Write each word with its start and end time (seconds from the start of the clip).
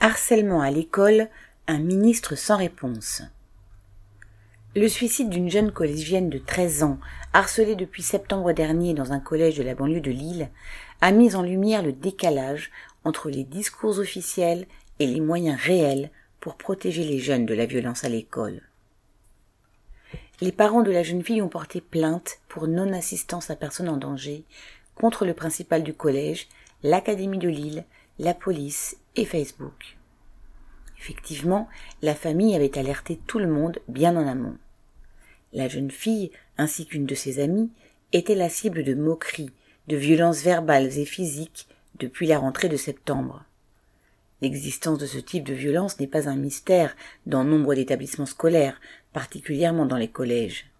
Harcèlement 0.00 0.60
à 0.60 0.70
l'école, 0.70 1.28
un 1.66 1.78
ministre 1.78 2.36
sans 2.36 2.56
réponse. 2.56 3.22
Le 4.76 4.86
suicide 4.86 5.28
d'une 5.28 5.50
jeune 5.50 5.72
collégienne 5.72 6.30
de 6.30 6.38
13 6.38 6.84
ans, 6.84 6.98
harcelée 7.32 7.74
depuis 7.74 8.04
septembre 8.04 8.52
dernier 8.52 8.94
dans 8.94 9.12
un 9.12 9.18
collège 9.18 9.56
de 9.56 9.64
la 9.64 9.74
banlieue 9.74 10.00
de 10.00 10.12
Lille, 10.12 10.50
a 11.00 11.10
mis 11.10 11.34
en 11.34 11.42
lumière 11.42 11.82
le 11.82 11.92
décalage 11.92 12.70
entre 13.02 13.28
les 13.28 13.42
discours 13.42 13.98
officiels 13.98 14.66
et 15.00 15.06
les 15.08 15.20
moyens 15.20 15.60
réels 15.60 16.12
pour 16.38 16.54
protéger 16.54 17.02
les 17.02 17.18
jeunes 17.18 17.44
de 17.44 17.54
la 17.54 17.66
violence 17.66 18.04
à 18.04 18.08
l'école. 18.08 18.62
Les 20.40 20.52
parents 20.52 20.82
de 20.82 20.92
la 20.92 21.02
jeune 21.02 21.24
fille 21.24 21.42
ont 21.42 21.48
porté 21.48 21.80
plainte 21.80 22.38
pour 22.48 22.68
non-assistance 22.68 23.50
à 23.50 23.56
personne 23.56 23.88
en 23.88 23.96
danger 23.96 24.44
contre 24.94 25.24
le 25.24 25.34
principal 25.34 25.82
du 25.82 25.92
collège, 25.92 26.46
l'Académie 26.84 27.38
de 27.38 27.48
Lille, 27.48 27.84
la 28.18 28.34
police 28.34 28.96
et 29.16 29.24
Facebook. 29.24 29.96
Effectivement, 30.98 31.68
la 32.02 32.14
famille 32.14 32.56
avait 32.56 32.76
alerté 32.76 33.20
tout 33.26 33.38
le 33.38 33.46
monde 33.46 33.78
bien 33.86 34.16
en 34.16 34.26
amont. 34.26 34.56
La 35.52 35.68
jeune 35.68 35.90
fille, 35.90 36.32
ainsi 36.56 36.86
qu'une 36.86 37.06
de 37.06 37.14
ses 37.14 37.40
amies, 37.40 37.70
était 38.12 38.34
la 38.34 38.48
cible 38.48 38.82
de 38.82 38.94
moqueries, 38.94 39.52
de 39.86 39.96
violences 39.96 40.42
verbales 40.42 40.98
et 40.98 41.04
physiques 41.04 41.68
depuis 41.98 42.26
la 42.26 42.38
rentrée 42.38 42.68
de 42.68 42.76
septembre. 42.76 43.44
L'existence 44.40 44.98
de 44.98 45.06
ce 45.06 45.18
type 45.18 45.44
de 45.44 45.54
violence 45.54 45.98
n'est 45.98 46.06
pas 46.06 46.28
un 46.28 46.36
mystère 46.36 46.96
dans 47.26 47.44
nombre 47.44 47.74
d'établissements 47.74 48.26
scolaires, 48.26 48.80
particulièrement 49.12 49.86
dans 49.86 49.96
les 49.96 50.10
collèges. 50.10 50.70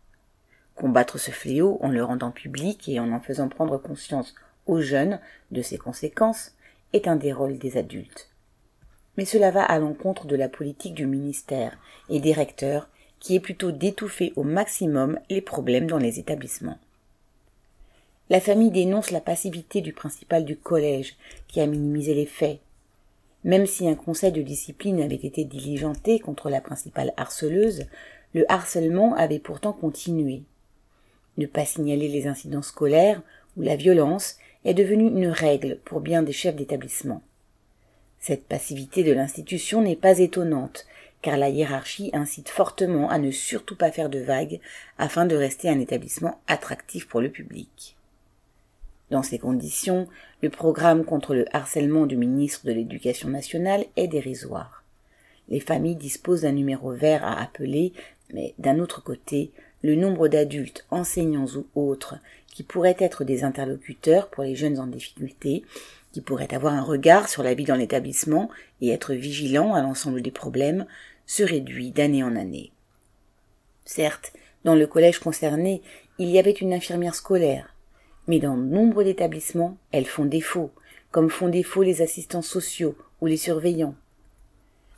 Combattre 0.75 1.19
ce 1.19 1.31
fléau 1.31 1.79
en 1.81 1.89
le 1.89 2.05
rendant 2.05 2.31
public 2.31 2.89
et 2.89 3.01
en 3.01 3.13
en 3.13 3.21
faisant 3.21 3.49
prendre 3.49 3.79
conscience 3.79 4.35
aux 4.67 4.81
jeunes 4.81 5.21
de 5.51 5.63
ses 5.63 5.79
conséquences 5.79 6.53
est 6.93 7.09
un 7.09 7.17
des 7.17 7.33
rôles 7.33 7.59
des 7.59 7.77
adultes. 7.77 8.29
Mais 9.17 9.25
cela 9.25 9.51
va 9.51 9.65
à 9.65 9.79
l'encontre 9.79 10.27
de 10.27 10.37
la 10.37 10.49
politique 10.49 10.95
du 10.95 11.07
ministère 11.07 11.77
et 12.09 12.21
des 12.21 12.33
recteurs 12.33 12.89
qui 13.21 13.35
est 13.35 13.41
plutôt 13.41 13.73
d'étouffer 13.73 14.33
au 14.37 14.45
maximum 14.45 15.19
les 15.29 15.41
problèmes 15.41 15.89
dans 15.89 15.99
les 15.99 16.19
établissements. 16.19 16.79
La 18.31 18.41
famille 18.41 18.71
dénonce 18.71 19.11
la 19.11 19.21
passivité 19.21 19.81
du 19.81 19.93
principal 19.93 20.45
du 20.45 20.57
collège 20.57 21.17
qui 21.49 21.61
a 21.61 21.67
minimisé 21.67 22.15
les 22.15 22.27
faits. 22.27 22.61
Même 23.43 23.67
si 23.67 23.89
un 23.89 23.95
conseil 23.95 24.33
de 24.33 24.43
discipline 24.43 25.01
avait 25.01 25.15
été 25.15 25.45
diligenté 25.45 26.19
contre 26.19 26.51
la 26.51 26.61
principale 26.61 27.13
harceleuse, 27.17 27.87
le 28.35 28.45
harcèlement 28.53 29.15
avait 29.15 29.39
pourtant 29.39 29.73
continué. 29.73 30.43
Ne 31.39 31.47
pas 31.47 31.65
signaler 31.65 32.09
les 32.09 32.27
incidents 32.27 32.63
scolaires 32.63 33.23
ou 33.57 33.63
la 33.63 33.77
violence 33.77 34.37
est 34.65 34.75
devenue 34.75 35.07
une 35.07 35.29
règle 35.29 35.79
pour 35.85 36.01
bien 36.01 36.23
des 36.23 36.33
chefs 36.33 36.57
d'établissement. 36.57 37.23
Cette 38.21 38.45
passivité 38.45 39.05
de 39.05 39.13
l'institution 39.13 39.83
n'est 39.83 39.97
pas 39.97 40.19
étonnante, 40.19 40.87
car 41.23 41.37
la 41.37 41.49
hiérarchie 41.49 42.11
incite 42.13 42.49
fortement 42.49 43.11
à 43.11 43.19
ne 43.19 43.31
surtout 43.31 43.77
pas 43.77 43.91
faire 43.91 44.09
de 44.09 44.19
vagues 44.19 44.61
afin 44.99 45.27
de 45.27 45.37
rester 45.37 45.69
un 45.69 45.81
établissement 45.81 46.41
attractif 46.47 47.09
pour 47.09 47.21
le 47.21 47.31
public. 47.31 47.97
Dans 49.11 49.23
ces 49.23 49.39
conditions, 49.39 50.07
le 50.43 50.51
programme 50.51 51.05
contre 51.05 51.35
le 51.35 51.47
harcèlement 51.57 52.07
du 52.07 52.17
ministre 52.17 52.67
de 52.67 52.73
l'Éducation 52.73 53.29
nationale 53.31 53.87
est 53.97 54.09
dérisoire. 54.09 54.85
Les 55.49 55.61
familles 55.61 55.97
disposent 55.97 56.43
d'un 56.43 56.53
numéro 56.53 56.93
vert 56.93 57.25
à 57.25 57.41
appeler, 57.41 57.95
mais 58.35 58.55
d'un 58.59 58.79
autre 58.81 59.03
côté, 59.03 59.51
le 59.83 59.95
nombre 59.95 60.29
d'adultes, 60.29 60.87
enseignants 60.91 61.47
ou 61.57 61.67
autres, 61.75 62.17
qui 62.47 62.63
pourraient 62.63 62.97
être 62.99 63.25
des 63.25 63.45
interlocuteurs 63.45 64.29
pour 64.29 64.45
les 64.45 64.57
jeunes 64.57 64.79
en 64.79 64.87
difficulté, 64.87 65.65
qui 66.13 66.21
pourraient 66.21 66.55
avoir 66.55 66.73
un 66.75 66.83
regard 66.83 67.29
sur 67.29 67.43
la 67.43 67.55
vie 67.55 67.65
dans 67.65 67.77
l'établissement 67.77 68.51
et 68.81 68.91
être 68.91 69.15
vigilants 69.15 69.75
à 69.75 69.83
l'ensemble 69.83 70.23
des 70.23 70.31
problèmes, 70.31 70.87
se 71.27 71.43
réduit 71.43 71.91
d'année 71.91 72.23
en 72.23 72.35
année. 72.35 72.73
Certes, 73.85 74.33
dans 74.65 74.75
le 74.75 74.87
collège 74.87 75.19
concerné, 75.19 75.83
il 76.19 76.29
y 76.29 76.39
avait 76.39 76.51
une 76.51 76.73
infirmière 76.73 77.15
scolaire, 77.15 77.75
mais 78.27 78.39
dans 78.39 78.57
nombre 78.57 79.05
d'établissements, 79.05 79.77
elles 79.93 80.07
font 80.07 80.25
défaut, 80.25 80.71
comme 81.11 81.31
font 81.31 81.49
défaut 81.49 81.83
les 81.83 82.03
assistants 82.03 82.43
sociaux 82.43 82.97
ou 83.21 83.27
les 83.27 83.37
surveillants. 83.37 83.95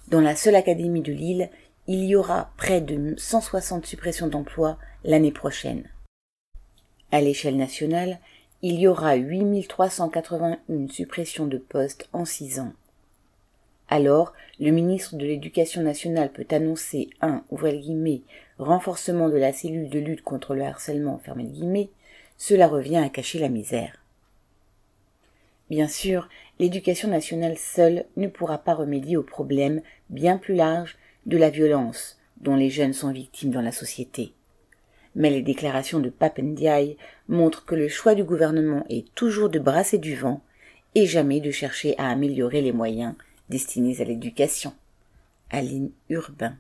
Dans 0.09 0.21
la 0.21 0.35
seule 0.35 0.57
académie 0.57 1.03
de 1.03 1.13
Lille, 1.13 1.51
il 1.93 2.05
y 2.05 2.15
aura 2.15 2.53
près 2.57 2.81
de 2.81 3.17
160 3.17 3.85
suppressions 3.85 4.29
d'emplois 4.29 4.79
l'année 5.03 5.33
prochaine. 5.33 5.89
À 7.11 7.21
l'échelle 7.21 7.57
nationale, 7.57 8.21
il 8.63 8.79
y 8.79 8.87
aura 8.87 9.17
8381 9.17 10.87
suppressions 10.89 11.49
de 11.49 11.59
postes 11.59 12.09
en 12.13 12.25
six 12.25 12.61
ans. 12.61 12.73
Alors, 13.89 14.35
le 14.61 14.71
ministre 14.71 15.17
de 15.17 15.27
l'Éducation 15.27 15.83
nationale 15.83 16.31
peut 16.31 16.47
annoncer 16.53 17.11
un 17.23 17.43
renforcement 18.61 19.29
de 19.29 19.37
la 19.37 19.53
cellule 19.53 19.89
de 19.89 19.99
lutte 19.99 20.23
contre 20.23 20.55
le 20.55 20.63
harcèlement 20.63 21.21
cela 22.39 22.69
revient 22.69 22.99
à 22.99 23.09
cacher 23.09 23.41
la 23.41 23.49
misère. 23.49 23.97
Bien 25.71 25.89
sûr, 25.89 26.29
l'éducation 26.61 27.09
nationale 27.09 27.59
seule 27.59 28.05
ne 28.17 28.29
pourra 28.29 28.59
pas 28.59 28.75
remédier 28.75 29.17
au 29.17 29.25
problème 29.25 29.83
bien 30.09 30.39
plus 30.39 30.55
large 30.55 30.97
de 31.27 31.37
la 31.37 31.51
violence 31.51 32.19
dont 32.41 32.57
les 32.57 32.71
jeunes 32.71 32.93
sont 32.93 33.13
victimes 33.13 33.51
dans 33.51 33.61
la 33.61 33.73
société. 33.73 34.33
Mais 35.15 35.31
les 35.31 35.43
déclarations 35.43 35.99
de 35.99 36.09
Papendiaï 36.09 36.97
montrent 37.29 37.65
que 37.65 37.75
le 37.75 37.89
choix 37.89 38.15
du 38.15 38.25
gouvernement 38.25 38.85
est 38.89 39.13
toujours 39.15 39.51
de 39.51 39.59
brasser 39.59 39.99
du 39.99 40.17
vent 40.17 40.41
et 40.95 41.07
jamais 41.07 41.41
de 41.41 41.51
chercher 41.51 41.97
à 41.99 42.09
améliorer 42.09 42.63
les 42.63 42.73
moyens 42.73 43.15
destinés 43.49 44.01
à 44.01 44.05
l'éducation. 44.05 44.73
Aline 45.51 45.91
Urbain. 46.09 46.57